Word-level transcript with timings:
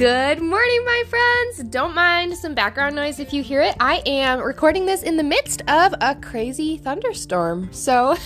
Good 0.00 0.40
morning, 0.40 0.82
my 0.86 1.02
friends. 1.10 1.68
Don't 1.68 1.94
mind 1.94 2.34
some 2.34 2.54
background 2.54 2.96
noise 2.96 3.20
if 3.20 3.34
you 3.34 3.42
hear 3.42 3.60
it. 3.60 3.76
I 3.80 4.02
am 4.06 4.40
recording 4.40 4.86
this 4.86 5.02
in 5.02 5.18
the 5.18 5.22
midst 5.22 5.60
of 5.68 5.94
a 6.00 6.14
crazy 6.14 6.78
thunderstorm. 6.78 7.70
So 7.70 8.16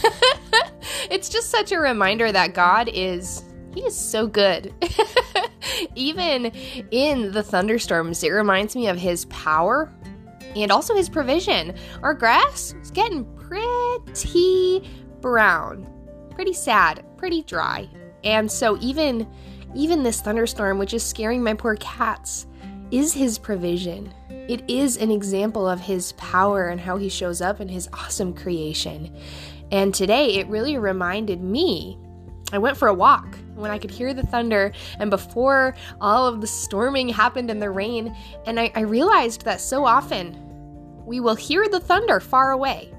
it's 1.11 1.29
just 1.29 1.51
such 1.51 1.73
a 1.73 1.81
reminder 1.81 2.31
that 2.31 2.55
God 2.55 2.91
is, 2.95 3.43
He 3.75 3.81
is 3.81 3.99
so 3.99 4.29
good. 4.29 4.73
Even 5.97 6.53
in 6.93 7.33
the 7.33 7.43
thunderstorms, 7.43 8.23
it 8.23 8.31
reminds 8.31 8.77
me 8.77 8.87
of 8.87 8.97
His 8.97 9.25
power 9.25 9.93
and 10.55 10.71
also 10.71 10.95
His 10.95 11.09
provision. 11.09 11.75
Our 12.05 12.15
grass 12.15 12.73
is 12.83 12.93
getting 12.93 13.25
pretty 13.35 14.89
brown, 15.21 15.89
pretty 16.37 16.53
sad, 16.53 17.05
pretty 17.17 17.43
dry. 17.43 17.89
And 18.23 18.49
so 18.49 18.79
even 18.81 19.27
even 19.75 20.03
this 20.03 20.21
thunderstorm, 20.21 20.79
which 20.79 20.95
is 20.95 21.03
scaring 21.03 21.43
my 21.43 21.55
poor 21.55 21.77
cats, 21.77 22.47
is 22.91 23.13
his 23.13 23.39
provision. 23.39 24.13
It 24.31 24.63
is 24.69 24.97
an 24.97 25.11
example 25.11 25.69
of 25.69 25.81
his 25.81 26.13
power 26.13 26.69
and 26.69 26.81
how 26.81 26.97
he 26.97 27.09
shows 27.09 27.41
up 27.41 27.61
in 27.61 27.69
his 27.69 27.89
awesome 27.93 28.35
creation. 28.35 29.15
And 29.73 29.95
today 29.95 30.35
it 30.37 30.47
really 30.49 30.79
reminded 30.79 31.43
me. 31.43 31.99
I 32.53 32.59
went 32.59 32.77
for 32.77 32.89
a 32.89 32.95
walk 32.95 33.39
when 33.55 33.71
I 33.71 33.79
could 33.79 33.91
hear 33.91 34.15
the 34.15 34.23
thunder 34.23 34.73
and 34.99 35.11
before 35.11 35.75
all 36.01 36.27
of 36.27 36.41
the 36.41 36.47
storming 36.47 37.09
happened 37.09 37.51
and 37.51 37.61
the 37.61 37.71
rain, 37.71 38.15
and 38.47 38.61
I, 38.61 38.71
I 38.75 38.81
realized 38.81 39.45
that 39.45 39.61
so 39.61 39.85
often 39.85 40.39
we 41.07 41.21
will 41.21 41.35
hear 41.35 41.69
the 41.69 41.81
thunder 41.81 42.21
far 42.21 42.53
away 42.53 42.95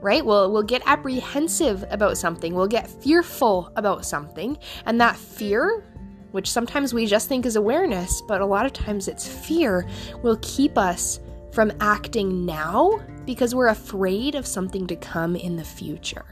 right? 0.00 0.24
We'll, 0.24 0.50
we'll 0.50 0.62
get 0.62 0.82
apprehensive 0.86 1.84
about 1.90 2.16
something, 2.16 2.54
we'll 2.54 2.68
get 2.68 2.88
fearful 2.88 3.70
about 3.76 4.04
something, 4.04 4.56
and 4.86 5.00
that 5.00 5.16
fear 5.16 5.84
which 6.32 6.50
sometimes 6.50 6.94
we 6.94 7.06
just 7.06 7.28
think 7.28 7.46
is 7.46 7.56
awareness, 7.56 8.22
but 8.22 8.40
a 8.40 8.46
lot 8.46 8.66
of 8.66 8.72
times 8.72 9.08
it's 9.08 9.26
fear, 9.26 9.86
will 10.22 10.38
keep 10.42 10.78
us 10.78 11.20
from 11.52 11.72
acting 11.80 12.46
now 12.46 13.00
because 13.24 13.54
we're 13.54 13.68
afraid 13.68 14.34
of 14.34 14.46
something 14.46 14.86
to 14.86 14.96
come 14.96 15.36
in 15.36 15.56
the 15.56 15.64
future. 15.64 16.24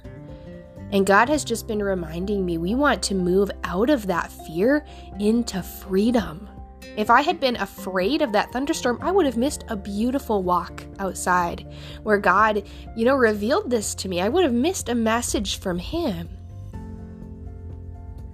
And 0.92 1.06
God 1.06 1.28
has 1.28 1.44
just 1.44 1.68
been 1.68 1.82
reminding 1.82 2.46
me 2.46 2.56
we 2.56 2.74
want 2.74 3.02
to 3.04 3.14
move 3.14 3.50
out 3.64 3.90
of 3.90 4.06
that 4.06 4.32
fear 4.46 4.84
into 5.20 5.62
freedom. 5.62 6.48
If 6.96 7.10
I 7.10 7.20
had 7.20 7.38
been 7.38 7.56
afraid 7.56 8.22
of 8.22 8.32
that 8.32 8.50
thunderstorm, 8.52 8.98
I 9.02 9.12
would 9.12 9.26
have 9.26 9.36
missed 9.36 9.64
a 9.68 9.76
beautiful 9.76 10.42
walk 10.42 10.82
outside 10.98 11.66
where 12.02 12.18
God, 12.18 12.62
you 12.96 13.04
know, 13.04 13.16
revealed 13.16 13.70
this 13.70 13.94
to 13.96 14.08
me. 14.08 14.20
I 14.20 14.28
would 14.28 14.44
have 14.44 14.54
missed 14.54 14.88
a 14.88 14.94
message 14.94 15.60
from 15.60 15.78
Him 15.78 16.28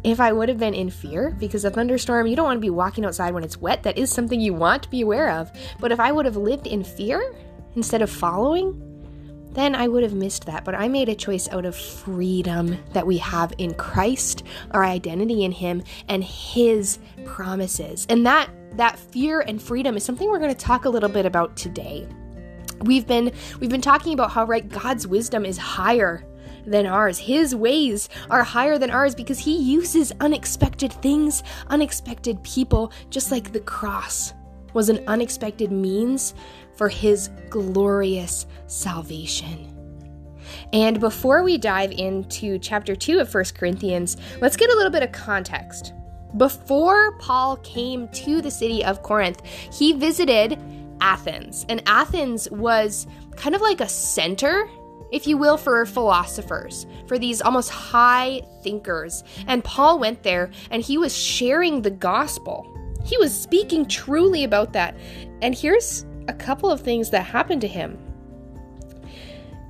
if 0.04 0.20
I 0.20 0.32
would 0.32 0.50
have 0.50 0.58
been 0.58 0.74
in 0.74 0.90
fear, 0.90 1.34
because 1.40 1.64
a 1.64 1.70
thunderstorm, 1.70 2.26
you 2.26 2.36
don't 2.36 2.44
want 2.44 2.58
to 2.58 2.60
be 2.60 2.70
walking 2.70 3.04
outside 3.04 3.32
when 3.32 3.42
it's 3.42 3.56
wet. 3.56 3.82
That 3.82 3.96
is 3.96 4.10
something 4.10 4.38
you 4.38 4.52
want 4.52 4.82
to 4.84 4.90
be 4.90 5.00
aware 5.00 5.30
of. 5.30 5.50
But 5.80 5.92
if 5.92 5.98
I 5.98 6.12
would 6.12 6.26
have 6.26 6.36
lived 6.36 6.66
in 6.66 6.84
fear 6.84 7.34
instead 7.74 8.02
of 8.02 8.10
following, 8.10 8.80
then 9.52 9.74
I 9.74 9.88
would 9.88 10.02
have 10.02 10.12
missed 10.12 10.44
that. 10.46 10.64
But 10.64 10.74
I 10.74 10.88
made 10.88 11.08
a 11.08 11.14
choice 11.14 11.48
out 11.48 11.64
of 11.64 11.74
freedom 11.74 12.76
that 12.92 13.06
we 13.06 13.16
have 13.18 13.54
in 13.56 13.72
Christ, 13.74 14.44
our 14.72 14.84
identity 14.84 15.44
in 15.44 15.52
Him, 15.52 15.82
and 16.08 16.22
His 16.22 16.98
promises. 17.24 18.06
And 18.10 18.26
that 18.26 18.50
that 18.76 18.98
fear 18.98 19.40
and 19.40 19.62
freedom 19.62 19.96
is 19.96 20.02
something 20.02 20.28
we're 20.28 20.40
going 20.40 20.54
to 20.54 20.58
talk 20.58 20.84
a 20.84 20.88
little 20.88 21.08
bit 21.08 21.24
about 21.24 21.56
today. 21.56 22.06
We've 22.80 23.06
been 23.06 23.32
we've 23.60 23.70
been 23.70 23.80
talking 23.80 24.12
about 24.12 24.32
how 24.32 24.44
right 24.44 24.68
God's 24.68 25.06
wisdom 25.06 25.46
is 25.46 25.56
higher 25.56 26.26
than 26.66 26.86
ours. 26.86 27.18
His 27.18 27.54
ways 27.54 28.08
are 28.30 28.42
higher 28.42 28.78
than 28.78 28.90
ours 28.90 29.14
because 29.14 29.38
He 29.38 29.56
uses 29.56 30.12
unexpected 30.20 30.92
things, 30.92 31.42
unexpected 31.68 32.42
people, 32.42 32.92
just 33.10 33.30
like 33.30 33.52
the 33.52 33.60
cross 33.60 34.32
was 34.72 34.88
an 34.88 35.04
unexpected 35.06 35.70
means 35.70 36.34
for 36.76 36.88
His 36.88 37.30
glorious 37.50 38.46
salvation. 38.66 39.70
And 40.72 41.00
before 41.00 41.42
we 41.42 41.56
dive 41.56 41.92
into 41.92 42.58
chapter 42.58 42.94
2 42.94 43.20
of 43.20 43.32
1 43.32 43.44
Corinthians, 43.54 44.16
let's 44.40 44.56
get 44.56 44.70
a 44.70 44.74
little 44.74 44.90
bit 44.90 45.02
of 45.02 45.12
context. 45.12 45.92
Before 46.36 47.16
Paul 47.18 47.56
came 47.58 48.08
to 48.08 48.42
the 48.42 48.50
city 48.50 48.84
of 48.84 49.02
Corinth, 49.02 49.40
he 49.72 49.92
visited 49.92 50.58
Athens. 51.00 51.64
And 51.68 51.82
Athens 51.86 52.50
was 52.50 53.06
kind 53.36 53.54
of 53.54 53.60
like 53.60 53.80
a 53.80 53.88
center 53.88 54.68
if 55.14 55.28
you 55.28 55.38
will, 55.38 55.56
for 55.56 55.86
philosophers, 55.86 56.88
for 57.06 57.20
these 57.20 57.40
almost 57.40 57.70
high 57.70 58.42
thinkers. 58.64 59.22
And 59.46 59.62
Paul 59.62 60.00
went 60.00 60.24
there 60.24 60.50
and 60.72 60.82
he 60.82 60.98
was 60.98 61.16
sharing 61.16 61.82
the 61.82 61.90
gospel. 61.92 62.66
He 63.04 63.16
was 63.18 63.32
speaking 63.32 63.86
truly 63.86 64.42
about 64.42 64.72
that. 64.72 64.96
And 65.40 65.54
here's 65.54 66.04
a 66.26 66.32
couple 66.32 66.68
of 66.68 66.80
things 66.80 67.10
that 67.10 67.22
happened 67.22 67.60
to 67.60 67.68
him. 67.68 67.96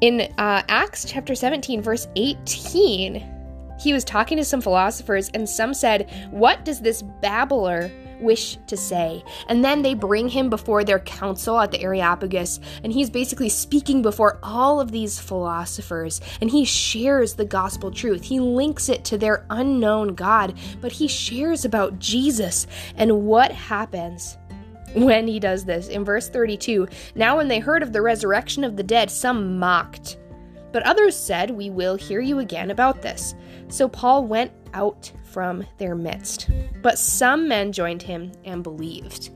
In 0.00 0.22
uh, 0.38 0.62
Acts 0.68 1.04
chapter 1.04 1.34
17, 1.34 1.82
verse 1.82 2.08
18, 2.16 3.22
he 3.78 3.92
was 3.92 4.02
talking 4.02 4.38
to 4.38 4.44
some 4.44 4.62
philosophers, 4.62 5.30
and 5.34 5.46
some 5.46 5.74
said, 5.74 6.10
What 6.30 6.64
does 6.64 6.80
this 6.80 7.02
babbler 7.02 7.90
wish 8.24 8.58
to 8.66 8.76
say. 8.76 9.22
And 9.48 9.64
then 9.64 9.82
they 9.82 9.94
bring 9.94 10.28
him 10.28 10.50
before 10.50 10.82
their 10.82 10.98
council 11.00 11.58
at 11.60 11.70
the 11.70 11.80
Areopagus, 11.80 12.58
and 12.82 12.92
he's 12.92 13.10
basically 13.10 13.48
speaking 13.48 14.02
before 14.02 14.38
all 14.42 14.80
of 14.80 14.90
these 14.90 15.20
philosophers, 15.20 16.20
and 16.40 16.50
he 16.50 16.64
shares 16.64 17.34
the 17.34 17.44
gospel 17.44 17.90
truth. 17.90 18.24
He 18.24 18.40
links 18.40 18.88
it 18.88 19.04
to 19.06 19.18
their 19.18 19.46
unknown 19.50 20.14
God, 20.14 20.58
but 20.80 20.92
he 20.92 21.06
shares 21.06 21.64
about 21.64 21.98
Jesus 21.98 22.66
and 22.96 23.26
what 23.26 23.52
happens 23.52 24.38
when 24.94 25.26
he 25.26 25.38
does 25.38 25.64
this. 25.64 25.88
In 25.88 26.04
verse 26.04 26.28
32, 26.28 26.88
now 27.14 27.36
when 27.36 27.48
they 27.48 27.58
heard 27.58 27.82
of 27.82 27.92
the 27.92 28.02
resurrection 28.02 28.64
of 28.64 28.76
the 28.76 28.82
dead, 28.82 29.10
some 29.10 29.58
mocked. 29.58 30.18
But 30.72 30.82
others 30.84 31.16
said, 31.16 31.50
We 31.50 31.70
will 31.70 31.94
hear 31.94 32.20
you 32.20 32.40
again 32.40 32.70
about 32.70 33.00
this. 33.00 33.34
So 33.68 33.88
Paul 33.88 34.24
went 34.24 34.52
out 34.74 35.10
from 35.22 35.64
their 35.78 35.94
midst. 35.94 36.50
But 36.82 36.98
some 36.98 37.48
men 37.48 37.72
joined 37.72 38.02
him 38.02 38.32
and 38.44 38.62
believed. 38.62 39.30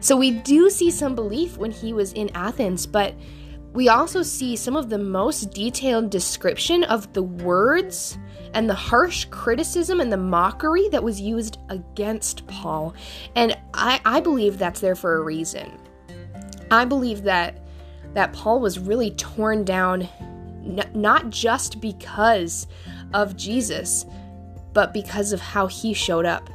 So 0.00 0.16
we 0.16 0.32
do 0.32 0.68
see 0.68 0.90
some 0.90 1.14
belief 1.14 1.56
when 1.56 1.70
he 1.70 1.92
was 1.92 2.12
in 2.12 2.30
Athens, 2.34 2.86
but 2.86 3.14
we 3.72 3.88
also 3.88 4.22
see 4.22 4.56
some 4.56 4.76
of 4.76 4.88
the 4.88 4.98
most 4.98 5.52
detailed 5.52 6.10
description 6.10 6.84
of 6.84 7.12
the 7.12 7.22
words 7.22 8.18
and 8.52 8.68
the 8.70 8.74
harsh 8.74 9.24
criticism 9.26 10.00
and 10.00 10.12
the 10.12 10.16
mockery 10.16 10.88
that 10.90 11.02
was 11.02 11.20
used 11.20 11.58
against 11.68 12.46
Paul. 12.46 12.94
And 13.34 13.56
I, 13.74 14.00
I 14.04 14.20
believe 14.20 14.58
that's 14.58 14.80
there 14.80 14.94
for 14.94 15.16
a 15.16 15.22
reason. 15.22 15.78
I 16.70 16.84
believe 16.84 17.22
that 17.24 17.60
that 18.14 18.32
Paul 18.32 18.60
was 18.60 18.78
really 18.78 19.10
torn 19.12 19.64
down 19.64 20.02
n- 20.64 20.88
not 20.94 21.30
just 21.30 21.80
because 21.80 22.66
of 23.12 23.36
Jesus, 23.36 24.06
but 24.74 24.92
because 24.92 25.32
of 25.32 25.40
how 25.40 25.66
he 25.66 25.94
showed 25.94 26.26
up. 26.26 26.50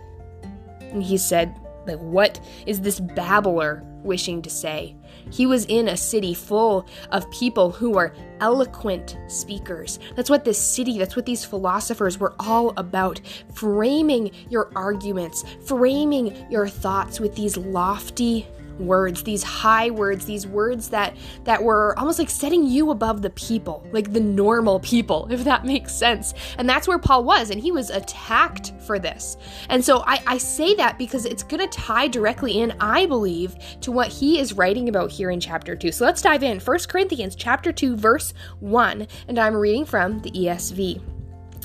And 0.91 1.01
he 1.01 1.17
said, 1.17 1.59
like, 1.87 1.99
what 1.99 2.39
is 2.67 2.81
this 2.81 2.99
babbler 2.99 3.83
wishing 4.03 4.41
to 4.43 4.49
say? 4.49 4.95
He 5.31 5.45
was 5.45 5.65
in 5.65 5.87
a 5.87 5.97
city 5.97 6.33
full 6.33 6.87
of 7.11 7.29
people 7.31 7.71
who 7.71 7.91
were 7.91 8.13
eloquent 8.39 9.17
speakers. 9.27 9.99
That's 10.15 10.29
what 10.29 10.45
this 10.45 10.61
city, 10.61 10.97
that's 10.97 11.15
what 11.15 11.25
these 11.25 11.45
philosophers 11.45 12.19
were 12.19 12.33
all 12.39 12.73
about. 12.77 13.21
Framing 13.53 14.31
your 14.49 14.71
arguments, 14.75 15.43
framing 15.65 16.45
your 16.51 16.67
thoughts 16.67 17.19
with 17.19 17.35
these 17.35 17.57
lofty 17.57 18.47
words, 18.79 19.23
these 19.23 19.43
high 19.43 19.89
words, 19.89 20.25
these 20.25 20.47
words 20.47 20.89
that 20.89 21.15
that 21.43 21.61
were 21.63 21.97
almost 21.97 22.19
like 22.19 22.29
setting 22.29 22.65
you 22.65 22.91
above 22.91 23.21
the 23.21 23.29
people, 23.31 23.85
like 23.91 24.13
the 24.13 24.19
normal 24.19 24.79
people, 24.79 25.27
if 25.31 25.43
that 25.43 25.65
makes 25.65 25.93
sense. 25.93 26.33
And 26.57 26.67
that's 26.67 26.87
where 26.87 26.99
Paul 26.99 27.23
was, 27.23 27.49
and 27.49 27.61
he 27.61 27.71
was 27.71 27.89
attacked 27.89 28.73
for 28.85 28.99
this. 28.99 29.37
And 29.69 29.83
so 29.83 30.03
I, 30.05 30.21
I 30.25 30.37
say 30.37 30.75
that 30.75 30.97
because 30.97 31.25
it's 31.25 31.43
gonna 31.43 31.67
tie 31.67 32.07
directly 32.07 32.59
in, 32.59 32.73
I 32.79 33.05
believe, 33.05 33.55
to 33.81 33.91
what 33.91 34.07
he 34.07 34.39
is 34.39 34.53
writing 34.53 34.89
about 34.89 35.11
here 35.11 35.31
in 35.31 35.39
chapter 35.39 35.75
2. 35.75 35.91
So 35.91 36.05
let's 36.05 36.21
dive 36.21 36.43
in. 36.43 36.59
1 36.59 36.77
Corinthians 36.87 37.35
chapter 37.35 37.71
2, 37.71 37.95
verse 37.95 38.33
1, 38.59 39.07
and 39.27 39.39
I'm 39.39 39.55
reading 39.55 39.85
from 39.85 40.19
the 40.19 40.31
ESV. 40.31 41.18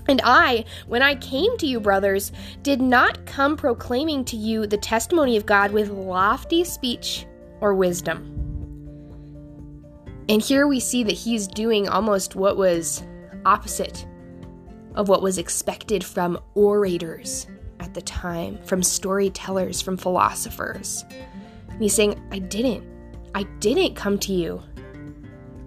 And 0.09 0.21
I, 0.25 0.65
when 0.87 1.03
I 1.03 1.15
came 1.17 1.56
to 1.59 1.67
you, 1.67 1.81
brothers, 1.81 2.33
did 2.62 2.81
not 2.81 3.25
come 3.27 3.56
proclaiming 3.56 4.25
to 4.27 4.37
you 4.37 4.67
the 4.67 4.77
testimony 4.77 5.37
of 5.37 5.47
God 5.47 5.73
with 5.73 5.89
lofty 5.89 6.65
speech 6.65 7.27
or 7.61 7.75
wisdom. 7.75 8.31
And 10.29 10.41
here 10.41 10.67
we 10.67 10.81
see 10.81 11.05
that 11.05 11.12
he's 11.12 11.47
doing 11.47 11.89
almost 11.89 12.35
what 12.35 12.56
was 12.56 13.03
opposite 13.45 14.06
of 14.95 15.09
what 15.09 15.23
was 15.23 15.39
expected 15.39 16.05
from 16.05 16.39
orators 16.55 17.47
at 17.81 17.95
the 17.95 18.03
time, 18.03 18.59
from 18.65 18.83
storytellers, 18.83 19.83
from 19.83 19.97
philosophers. 19.97 21.05
And 21.69 21.83
he's 21.83 21.95
saying, 21.95 22.23
I 22.31 22.39
didn't. 22.39 22.85
I 23.35 23.43
didn't 23.59 23.97
come 23.97 24.19
to 24.21 24.33
you 24.33 24.62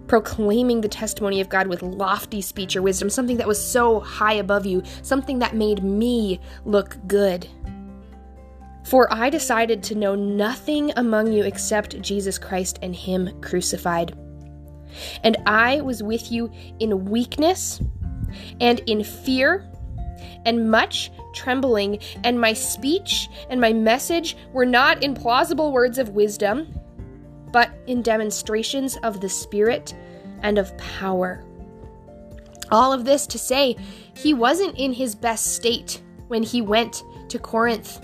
proclaiming 0.08 0.80
the 0.80 0.88
testimony 0.88 1.40
of 1.40 1.48
God 1.48 1.66
with 1.66 1.82
lofty 1.82 2.40
speech 2.40 2.74
or 2.74 2.82
wisdom, 2.82 3.10
something 3.10 3.36
that 3.36 3.46
was 3.46 3.62
so 3.62 4.00
high 4.00 4.34
above 4.34 4.66
you, 4.66 4.82
something 5.02 5.38
that 5.38 5.54
made 5.54 5.84
me 5.84 6.40
look 6.64 6.96
good. 7.06 7.46
For 8.84 9.12
I 9.12 9.28
decided 9.28 9.82
to 9.84 9.94
know 9.94 10.14
nothing 10.14 10.92
among 10.96 11.32
you 11.32 11.44
except 11.44 12.00
Jesus 12.00 12.38
Christ 12.38 12.78
and 12.80 12.96
Him 12.96 13.38
crucified. 13.42 14.16
And 15.22 15.36
I 15.46 15.82
was 15.82 16.02
with 16.02 16.32
you 16.32 16.50
in 16.80 17.04
weakness 17.04 17.80
and 18.60 18.80
in 18.86 19.04
fear 19.04 19.70
and 20.44 20.70
much 20.70 21.10
trembling, 21.34 21.98
and 22.24 22.40
my 22.40 22.52
speech 22.52 23.28
and 23.50 23.60
my 23.60 23.72
message 23.72 24.36
were 24.52 24.64
not 24.64 25.02
in 25.02 25.14
plausible 25.14 25.72
words 25.72 25.98
of 25.98 26.10
wisdom, 26.10 26.77
but 27.52 27.70
in 27.86 28.02
demonstrations 28.02 28.96
of 28.98 29.20
the 29.20 29.28
Spirit 29.28 29.94
and 30.42 30.58
of 30.58 30.76
power. 30.78 31.44
All 32.70 32.92
of 32.92 33.04
this 33.04 33.26
to 33.28 33.38
say, 33.38 33.76
he 34.14 34.34
wasn't 34.34 34.78
in 34.78 34.92
his 34.92 35.14
best 35.14 35.54
state 35.54 36.02
when 36.28 36.42
he 36.42 36.60
went 36.60 37.02
to 37.28 37.38
Corinth. 37.38 38.00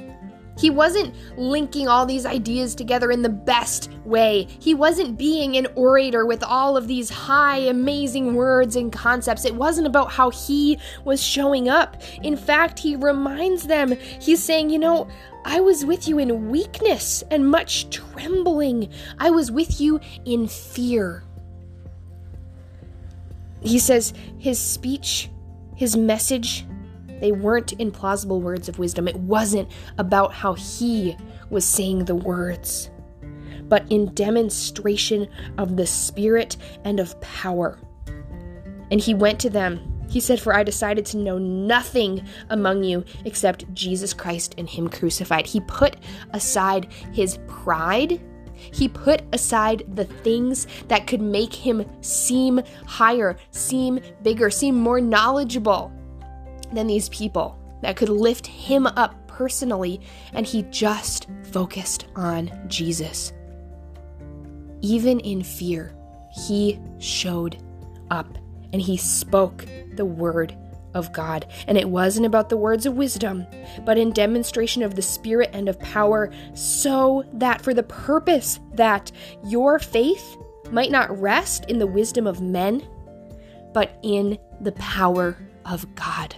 He 0.57 0.71
wasn't 0.71 1.15
linking 1.37 1.89
all 1.89 2.07
these 2.07 2.27
ideas 2.27 2.75
together 2.75 3.11
in 3.11 3.23
the 3.23 3.29
best 3.29 3.91
way. 4.05 4.47
He 4.61 4.75
wasn't 4.75 5.19
being 5.19 5.57
an 5.57 5.67
orator 5.75 6.27
with 6.27 6.43
all 6.45 6.77
of 6.77 6.87
these 6.87 7.11
high, 7.11 7.59
amazing 7.59 8.35
words 8.35 8.77
and 8.77 8.93
concepts. 8.93 9.45
It 9.45 9.55
wasn't 9.55 9.87
about 9.87 10.13
how 10.13 10.31
he 10.31 10.79
was 11.05 11.23
showing 11.23 11.69
up. 11.69 12.03
In 12.23 12.37
fact, 12.37 12.79
he 12.79 12.97
reminds 12.97 13.67
them, 13.67 13.93
he's 14.21 14.43
saying, 14.43 14.71
You 14.71 14.79
know, 14.79 15.09
I 15.45 15.61
was 15.61 15.85
with 15.85 16.09
you 16.09 16.19
in 16.19 16.51
weakness 16.51 17.23
and 17.31 17.49
much 17.49 17.91
trembling. 17.91 18.91
I 19.19 19.31
was 19.31 19.51
with 19.51 19.81
you 19.81 20.01
in 20.25 20.47
fear. 20.47 21.25
He 23.61 23.79
says 23.79 24.13
his 24.39 24.59
speech, 24.59 25.31
his 25.75 25.97
message, 25.97 26.67
they 27.25 27.33
weren't 27.33 27.79
implausible 27.79 28.43
words 28.43 28.69
of 28.69 28.79
wisdom. 28.79 29.09
It 29.09 29.17
wasn't 29.17 29.71
about 29.97 30.35
how 30.35 30.53
he 30.53 31.17
was 31.49 31.65
saying 31.65 32.05
the 32.05 32.15
words, 32.15 32.91
but 33.63 33.91
in 33.91 34.13
demonstration 34.13 35.27
of 35.57 35.79
the 35.79 35.87
Spirit 35.87 36.59
and 36.85 37.01
of 37.01 37.19
power. 37.23 37.79
And 38.91 39.01
he 39.01 39.15
went 39.15 39.41
to 39.41 39.49
them. 39.49 40.05
He 40.11 40.21
said, 40.21 40.39
For 40.39 40.55
I 40.55 40.65
decided 40.65 41.07
to 41.07 41.17
know 41.17 41.39
nothing 41.39 42.23
among 42.51 42.85
you 42.85 43.07
except 43.25 43.73
Jesus 43.73 44.13
Christ 44.13 44.55
and 44.59 44.69
Him 44.69 44.91
crucified. 44.91 45.47
He 45.47 45.61
put 45.61 45.97
aside 46.35 46.93
his 47.15 47.39
pride 47.49 48.21
he 48.73 48.89
put 48.89 49.23
aside 49.33 49.83
the 49.95 50.05
things 50.05 50.69
that 50.87 51.09
could 51.09 51.21
make 51.21 51.53
him 51.53 51.85
seem 52.03 52.63
higher, 52.87 53.37
seem 53.51 53.99
bigger, 54.23 54.49
seem 54.49 54.79
more 54.79 55.01
knowledgeable 55.01 55.93
than 56.75 56.87
these 56.87 57.09
people 57.09 57.59
that 57.83 57.97
could 57.97 58.09
lift 58.09 58.47
him 58.47 58.87
up 58.87 59.15
personally, 59.29 60.01
and 60.33 60.47
he 60.47 60.63
just 60.65 61.29
focused 61.51 62.07
on 62.17 62.51
Jesus. 62.69 63.33
Even 64.81 65.21
in 65.21 65.43
fear, 65.43 65.95
he 66.47 66.79
showed 66.99 67.63
up 68.11 68.39
and 68.73 68.81
he 68.81 68.97
spoke 68.97 69.65
the 69.95 70.05
word 70.05 70.57
of 70.95 71.13
God. 71.13 71.47
And 71.67 71.77
it 71.77 71.89
wasn't 71.89 72.27
about 72.27 72.49
the 72.49 72.57
words 72.57 72.87
of 72.87 72.97
wisdom, 72.97 73.47
but 73.85 73.99
in 73.99 74.13
demonstration 74.13 74.83
of 74.83 74.95
the 74.95 75.03
Spirit 75.03 75.51
and 75.53 75.69
of 75.69 75.79
power, 75.81 76.33
so 76.55 77.25
that 77.35 77.61
for 77.61 77.75
the 77.75 77.83
purpose 77.83 78.61
that 78.75 79.11
your 79.45 79.79
faith 79.79 80.37
might 80.71 80.91
not 80.91 81.21
rest 81.21 81.67
in 81.67 81.79
the 81.79 81.87
wisdom 81.87 82.27
of 82.27 82.41
men, 82.41 82.87
but 83.73 83.99
in 84.03 84.39
the 84.61 84.73
power 84.73 85.37
of 85.67 85.93
God. 85.95 86.35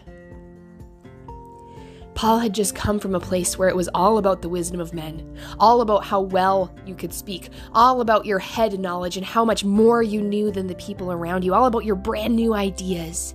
Paul 2.17 2.39
had 2.39 2.55
just 2.55 2.75
come 2.75 2.99
from 2.99 3.15
a 3.15 3.21
place 3.21 3.59
where 3.59 3.69
it 3.69 3.77
was 3.77 3.91
all 3.95 4.17
about 4.17 4.41
the 4.41 4.49
wisdom 4.49 4.81
of 4.81 4.95
men, 4.95 5.39
all 5.61 5.83
about 5.83 6.03
how 6.03 6.23
well 6.23 6.75
you 6.87 6.95
could 6.95 7.13
speak, 7.13 7.51
all 7.75 8.01
about 8.01 8.25
your 8.25 8.39
head 8.39 8.81
knowledge 8.81 9.19
and 9.19 9.27
how 9.27 9.45
much 9.45 9.65
more 9.65 10.03
you 10.03 10.23
knew 10.23 10.51
than 10.51 10.67
the 10.67 10.75
people 10.77 11.13
around 11.13 11.45
you, 11.45 11.53
all 11.53 11.67
about 11.67 11.85
your 11.85 11.95
brand 11.95 12.35
new 12.35 12.55
ideas. 12.55 13.35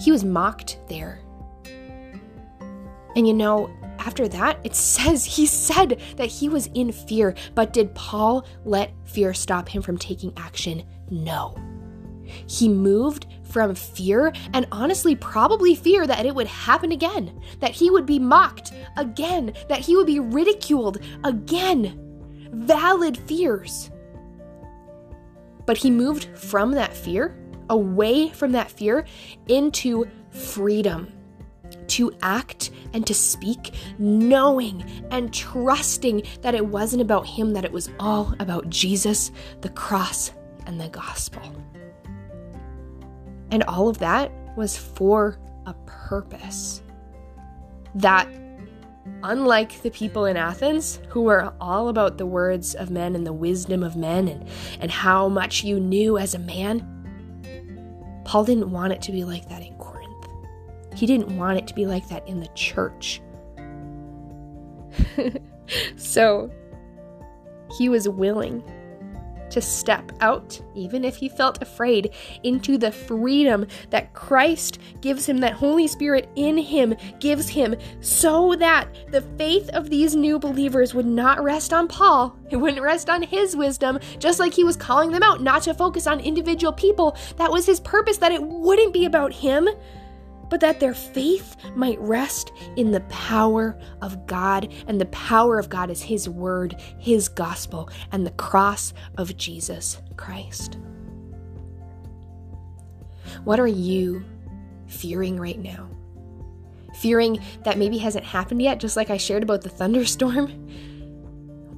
He 0.00 0.10
was 0.10 0.24
mocked 0.24 0.78
there. 0.88 1.20
And 3.14 3.28
you 3.28 3.34
know, 3.34 3.70
after 3.98 4.26
that, 4.28 4.58
it 4.64 4.74
says 4.74 5.26
he 5.26 5.44
said 5.44 6.00
that 6.16 6.28
he 6.28 6.48
was 6.48 6.68
in 6.68 6.92
fear, 6.92 7.34
but 7.54 7.74
did 7.74 7.94
Paul 7.94 8.46
let 8.64 8.90
fear 9.04 9.34
stop 9.34 9.68
him 9.68 9.82
from 9.82 9.98
taking 9.98 10.32
action? 10.38 10.82
No. 11.10 11.54
He 12.46 12.68
moved 12.68 13.26
from 13.42 13.74
fear 13.74 14.32
and 14.52 14.66
honestly, 14.70 15.14
probably 15.14 15.74
fear 15.74 16.06
that 16.06 16.26
it 16.26 16.34
would 16.34 16.46
happen 16.46 16.92
again, 16.92 17.40
that 17.60 17.70
he 17.70 17.90
would 17.90 18.06
be 18.06 18.18
mocked 18.18 18.72
again, 18.96 19.54
that 19.68 19.80
he 19.80 19.96
would 19.96 20.06
be 20.06 20.20
ridiculed 20.20 20.98
again. 21.24 22.04
Valid 22.52 23.16
fears. 23.16 23.90
But 25.66 25.76
he 25.76 25.90
moved 25.90 26.28
from 26.38 26.72
that 26.72 26.94
fear 26.94 27.36
away 27.70 28.30
from 28.30 28.52
that 28.52 28.70
fear 28.70 29.04
into 29.48 30.06
freedom 30.30 31.12
to 31.88 32.12
act 32.22 32.70
and 32.92 33.06
to 33.06 33.14
speak, 33.14 33.74
knowing 33.98 34.84
and 35.10 35.32
trusting 35.32 36.22
that 36.42 36.54
it 36.54 36.66
wasn't 36.66 37.02
about 37.02 37.26
him, 37.26 37.52
that 37.52 37.64
it 37.64 37.72
was 37.72 37.90
all 37.98 38.34
about 38.40 38.70
Jesus, 38.70 39.30
the 39.60 39.68
cross, 39.70 40.32
and 40.66 40.80
the 40.80 40.88
gospel. 40.88 41.42
And 43.50 43.62
all 43.64 43.88
of 43.88 43.98
that 43.98 44.30
was 44.56 44.76
for 44.76 45.38
a 45.66 45.74
purpose. 45.86 46.82
That, 47.94 48.28
unlike 49.22 49.82
the 49.82 49.90
people 49.90 50.26
in 50.26 50.36
Athens, 50.36 51.00
who 51.08 51.22
were 51.22 51.52
all 51.60 51.88
about 51.88 52.18
the 52.18 52.26
words 52.26 52.74
of 52.74 52.90
men 52.90 53.14
and 53.14 53.26
the 53.26 53.32
wisdom 53.32 53.82
of 53.82 53.96
men 53.96 54.28
and, 54.28 54.48
and 54.80 54.90
how 54.90 55.28
much 55.28 55.64
you 55.64 55.80
knew 55.80 56.18
as 56.18 56.34
a 56.34 56.38
man, 56.38 56.86
Paul 58.24 58.44
didn't 58.44 58.70
want 58.70 58.92
it 58.92 59.00
to 59.02 59.12
be 59.12 59.24
like 59.24 59.48
that 59.48 59.62
in 59.62 59.74
Corinth. 59.76 60.26
He 60.94 61.06
didn't 61.06 61.36
want 61.36 61.58
it 61.58 61.66
to 61.68 61.74
be 61.74 61.86
like 61.86 62.08
that 62.08 62.26
in 62.28 62.40
the 62.40 62.48
church. 62.48 63.22
so 65.96 66.50
he 67.76 67.88
was 67.88 68.08
willing 68.08 68.62
to 69.50 69.60
step 69.60 70.12
out, 70.20 70.60
even 70.74 71.04
if 71.04 71.16
he 71.16 71.28
felt 71.28 71.62
afraid, 71.62 72.14
into 72.42 72.78
the 72.78 72.92
freedom 72.92 73.66
that 73.90 74.12
Christ 74.14 74.78
gives 75.00 75.26
him, 75.26 75.38
that 75.38 75.52
Holy 75.52 75.86
Spirit 75.86 76.28
in 76.36 76.58
him 76.58 76.94
gives 77.20 77.48
him, 77.48 77.74
so 78.00 78.54
that 78.56 78.88
the 79.10 79.22
faith 79.38 79.68
of 79.70 79.90
these 79.90 80.14
new 80.14 80.38
believers 80.38 80.94
would 80.94 81.06
not 81.06 81.42
rest 81.42 81.72
on 81.72 81.88
Paul. 81.88 82.36
It 82.50 82.56
wouldn't 82.56 82.82
rest 82.82 83.10
on 83.10 83.22
his 83.22 83.56
wisdom, 83.56 83.98
just 84.18 84.38
like 84.38 84.52
he 84.52 84.64
was 84.64 84.76
calling 84.76 85.10
them 85.10 85.22
out 85.22 85.42
not 85.42 85.62
to 85.62 85.74
focus 85.74 86.06
on 86.06 86.20
individual 86.20 86.72
people. 86.72 87.16
That 87.36 87.50
was 87.50 87.66
his 87.66 87.80
purpose, 87.80 88.18
that 88.18 88.32
it 88.32 88.42
wouldn't 88.42 88.92
be 88.92 89.04
about 89.04 89.32
him, 89.32 89.68
but 90.50 90.60
that 90.60 90.80
their 90.80 90.94
faith 90.94 91.56
might 91.74 91.98
rest 92.00 92.52
in 92.76 92.90
the 92.90 93.00
power 93.02 93.78
of 94.02 94.26
God. 94.26 94.72
And 94.86 95.00
the 95.00 95.06
power 95.06 95.58
of 95.58 95.68
God 95.68 95.90
is 95.90 96.02
His 96.02 96.28
Word, 96.28 96.80
His 96.98 97.28
gospel, 97.28 97.90
and 98.12 98.26
the 98.26 98.32
cross 98.32 98.92
of 99.16 99.36
Jesus 99.36 100.00
Christ. 100.16 100.78
What 103.44 103.60
are 103.60 103.66
you 103.66 104.24
fearing 104.86 105.38
right 105.38 105.58
now? 105.58 105.88
Fearing 106.96 107.38
that 107.64 107.78
maybe 107.78 107.98
hasn't 107.98 108.24
happened 108.24 108.62
yet, 108.62 108.80
just 108.80 108.96
like 108.96 109.10
I 109.10 109.16
shared 109.16 109.42
about 109.42 109.62
the 109.62 109.68
thunderstorm? 109.68 110.48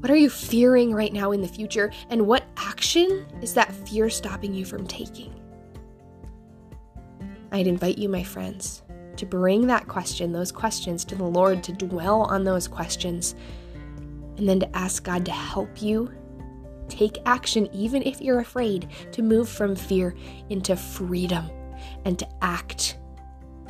What 0.00 0.10
are 0.10 0.16
you 0.16 0.30
fearing 0.30 0.94
right 0.94 1.12
now 1.12 1.32
in 1.32 1.42
the 1.42 1.48
future? 1.48 1.92
And 2.08 2.26
what 2.26 2.44
action 2.56 3.26
is 3.42 3.52
that 3.54 3.74
fear 3.86 4.08
stopping 4.08 4.54
you 4.54 4.64
from 4.64 4.86
taking? 4.86 5.34
I'd 7.52 7.66
invite 7.66 7.98
you, 7.98 8.08
my 8.08 8.22
friends, 8.22 8.82
to 9.16 9.26
bring 9.26 9.66
that 9.66 9.88
question, 9.88 10.32
those 10.32 10.52
questions 10.52 11.04
to 11.06 11.14
the 11.14 11.24
Lord, 11.24 11.62
to 11.64 11.72
dwell 11.72 12.22
on 12.22 12.44
those 12.44 12.68
questions, 12.68 13.34
and 14.36 14.48
then 14.48 14.60
to 14.60 14.76
ask 14.76 15.02
God 15.04 15.24
to 15.26 15.32
help 15.32 15.82
you 15.82 16.10
take 16.88 17.18
action, 17.26 17.68
even 17.72 18.02
if 18.02 18.20
you're 18.20 18.40
afraid, 18.40 18.88
to 19.12 19.22
move 19.22 19.48
from 19.48 19.76
fear 19.76 20.14
into 20.48 20.76
freedom 20.76 21.48
and 22.04 22.18
to 22.18 22.28
act 22.42 22.98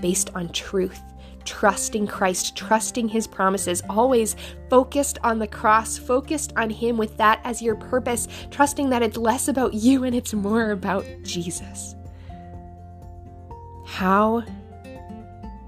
based 0.01 0.31
on 0.35 0.49
truth, 0.51 1.01
trusting 1.45 2.07
Christ, 2.07 2.57
trusting 2.57 3.09
his 3.09 3.27
promises, 3.27 3.83
always 3.89 4.37
focused 4.69 5.19
on 5.23 5.39
the 5.39 5.47
cross, 5.47 5.99
focused 5.99 6.53
on 6.57 6.71
him 6.71 6.97
with 6.97 7.17
that 7.19 7.41
as 7.45 7.61
your 7.61 7.77
purpose, 7.77 8.29
trusting 8.51 8.91
that 8.91 9.03
it's 9.03 9.17
less 9.17 9.49
about 9.49 9.75
you 9.75 10.05
and 10.05 10.15
it's 10.15 10.33
more 10.33 10.71
about 10.71 11.05
Jesus. 11.23 11.95
How 13.91 14.45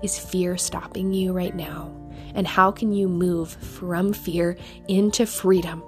is 0.03 0.19
fear 0.19 0.57
stopping 0.57 1.13
you 1.13 1.33
right 1.33 1.55
now? 1.55 1.93
And 2.35 2.47
how 2.47 2.71
can 2.71 2.93
you 2.93 3.09
move 3.09 3.51
from 3.51 4.15
fear 4.15 4.57
into 4.89 5.27
freedom? 5.27 5.83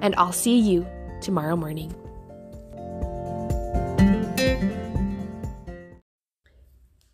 And 0.00 0.14
I'll 0.16 0.30
see 0.30 0.60
you 0.60 0.86
tomorrow 1.20 1.56
morning. 1.56 1.92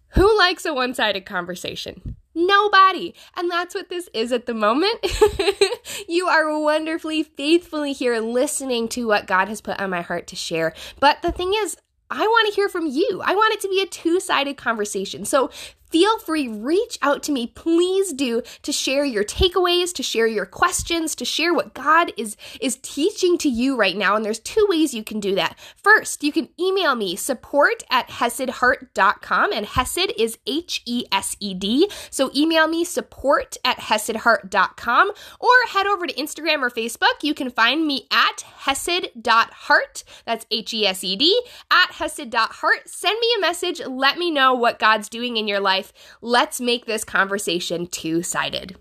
Who 0.09 0.37
likes 0.37 0.67
a 0.67 0.75
one 0.75 0.95
sided 0.95 1.25
conversation? 1.25 2.17
Nobody. 2.35 3.15
And 3.37 3.51
that's 3.51 3.75
what 3.75 3.89
this 3.89 4.11
is 4.13 4.31
at 4.31 4.45
the 4.47 4.53
moment. 4.53 4.99
you 6.09 6.27
are 6.27 6.59
wonderfully, 6.59 7.23
faithfully 7.23 7.95
here 7.95 8.19
listening 8.19 8.89
to 8.89 9.07
what 9.07 9.27
God 9.27 9.49
has 9.49 9.63
put 9.63 9.81
on 9.81 9.89
my 9.89 10.03
heart 10.03 10.27
to 10.27 10.37
share. 10.37 10.75
But 11.01 11.23
the 11.23 11.33
thing 11.33 11.55
is, 11.57 11.79
I 12.11 12.21
want 12.27 12.49
to 12.49 12.55
hear 12.55 12.69
from 12.69 12.87
you. 12.87 13.21
I 13.25 13.35
want 13.35 13.55
it 13.55 13.61
to 13.63 13.69
be 13.69 13.81
a 13.81 13.87
two 13.87 14.21
sided 14.21 14.57
conversation. 14.57 15.25
So 15.25 15.51
feel 15.91 16.19
free, 16.19 16.49
reach 16.49 16.99
out 17.03 17.23
to 17.25 17.33
me, 17.33 17.47
please 17.49 18.13
do, 18.13 18.43
to 18.63 18.73
share 18.73 19.05
your 19.05 19.25
takeaways, 19.25 19.93
to 19.95 20.03
share 20.03 20.27
your 20.27 20.47
questions, 20.47 21.15
to 21.15 21.25
share 21.25 21.55
what 21.55 21.75
God 21.75 22.13
is, 22.17 22.37
is 22.61 22.79
teaching 22.83 23.39
to 23.39 23.49
you 23.49 23.77
right 23.77 23.97
now. 23.97 24.17
And 24.17 24.25
there's 24.25 24.39
two 24.39 24.67
ways 24.69 24.95
you 24.95 25.03
can 25.03 25.21
do 25.21 25.35
that. 25.35 25.59
First, 25.77 26.23
you 26.23 26.33
can 26.33 26.49
email 26.59 26.95
me 26.95 27.17
support 27.17 27.83
at 27.91 28.09
hesedheart.com, 28.09 29.53
and 29.53 29.67
Hesed 29.67 30.13
is 30.19 30.39
H 30.47 30.83
E 30.87 31.05
S 31.13 31.37
E 31.41 31.55
D. 31.55 31.91
So 32.11 32.31
email 32.35 32.67
me 32.67 32.85
support 32.85 33.57
at 33.65 33.79
hesedheart.com 33.79 35.13
or 35.41 35.51
head 35.69 35.87
over 35.87 36.07
to 36.07 36.15
Instagram 36.15 36.63
or 36.63 36.71
Facebook. 36.71 37.23
You 37.23 37.35
can 37.35 37.51
find 37.51 37.87
me 37.87 38.07
at 38.11 38.45
hesed.heart. 38.65 40.05
That's 40.25 40.47
H 40.51 40.75
E 40.75 40.87
S 40.87 41.05
E 41.05 41.17
D, 41.17 41.43
at 41.71 41.93
hesed.heart. 41.93 42.89
Send 42.89 43.19
me 43.21 43.29
a 43.39 43.41
message. 43.41 43.81
Let 43.87 44.19
me 44.19 44.31
know 44.31 44.55
what 44.55 44.79
God's 44.79 45.09
doing 45.09 45.37
in 45.37 45.49
your 45.49 45.61
life 45.61 45.76
life. 45.77 45.93
Let's 46.23 46.61
make 46.61 46.87
this 46.87 47.05
conversation 47.05 47.87
two 47.87 48.23
sided. 48.23 48.77